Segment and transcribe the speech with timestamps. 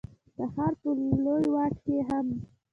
[0.37, 0.89] د ښار په
[1.25, 2.27] لوی واټ کي هم،